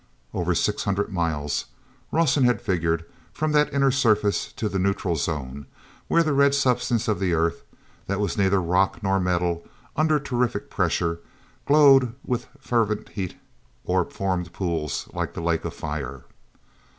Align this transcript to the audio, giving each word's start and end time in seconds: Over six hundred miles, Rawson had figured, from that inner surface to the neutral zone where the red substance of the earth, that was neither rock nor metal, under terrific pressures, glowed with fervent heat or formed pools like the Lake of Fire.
Over 0.33 0.55
six 0.55 0.83
hundred 0.85 1.13
miles, 1.13 1.65
Rawson 2.11 2.43
had 2.45 2.59
figured, 2.59 3.05
from 3.31 3.51
that 3.51 3.71
inner 3.71 3.91
surface 3.91 4.51
to 4.53 4.67
the 4.67 4.79
neutral 4.79 5.15
zone 5.15 5.67
where 6.07 6.23
the 6.23 6.33
red 6.33 6.55
substance 6.55 7.07
of 7.07 7.19
the 7.19 7.33
earth, 7.33 7.61
that 8.07 8.19
was 8.19 8.35
neither 8.35 8.59
rock 8.59 9.03
nor 9.03 9.19
metal, 9.19 9.63
under 9.95 10.19
terrific 10.19 10.71
pressures, 10.71 11.19
glowed 11.67 12.15
with 12.25 12.47
fervent 12.59 13.09
heat 13.09 13.35
or 13.85 14.03
formed 14.05 14.53
pools 14.53 15.07
like 15.13 15.35
the 15.35 15.39
Lake 15.41 15.65
of 15.65 15.73
Fire. 15.75 16.23